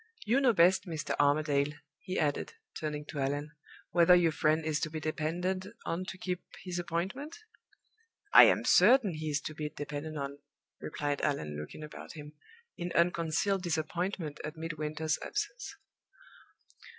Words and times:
You 0.25 0.41
know 0.41 0.51
best, 0.51 0.87
Mr. 0.87 1.13
Armadale," 1.19 1.73
he 1.99 2.17
added, 2.17 2.53
turning 2.75 3.05
to 3.05 3.19
Allan, 3.19 3.51
"whether 3.91 4.15
your 4.15 4.31
friend 4.31 4.65
is 4.65 4.79
to 4.79 4.89
be 4.89 4.99
depended 4.99 5.67
on 5.85 6.05
to 6.05 6.17
keep 6.17 6.41
his 6.63 6.79
appointment?" 6.79 7.37
"I 8.33 8.45
am 8.45 8.65
certain 8.65 9.13
he 9.13 9.29
is 9.29 9.39
to 9.41 9.53
be 9.53 9.69
depended 9.69 10.17
on," 10.17 10.39
replied 10.79 11.21
Allan, 11.21 11.55
looking 11.55 11.83
about 11.83 12.13
him 12.13 12.33
in 12.75 12.91
unconcealed 12.93 13.61
disappointment 13.61 14.39
at 14.43 14.57
Midwinter's 14.57 15.19
absence. 15.21 15.75